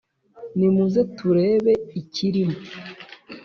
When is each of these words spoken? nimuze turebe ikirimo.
nimuze 0.57 1.01
turebe 1.17 1.73
ikirimo. 2.01 2.57